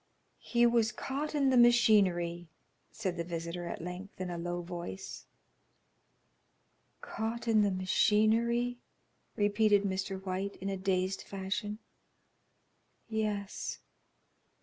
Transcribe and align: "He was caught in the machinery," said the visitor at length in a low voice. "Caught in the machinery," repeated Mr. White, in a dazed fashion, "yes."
"He 0.39 0.65
was 0.65 0.91
caught 0.91 1.35
in 1.35 1.51
the 1.51 1.57
machinery," 1.57 2.47
said 2.89 3.17
the 3.17 3.23
visitor 3.23 3.67
at 3.67 3.83
length 3.83 4.19
in 4.19 4.31
a 4.31 4.37
low 4.39 4.63
voice. 4.63 5.27
"Caught 7.01 7.47
in 7.47 7.61
the 7.61 7.69
machinery," 7.69 8.79
repeated 9.35 9.83
Mr. 9.83 10.19
White, 10.25 10.55
in 10.55 10.69
a 10.69 10.75
dazed 10.75 11.21
fashion, 11.21 11.77
"yes." 13.09 13.77